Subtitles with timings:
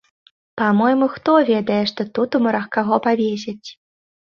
[0.61, 3.67] Па-мойму, хто ведае, што тут у мурах каго павесяць?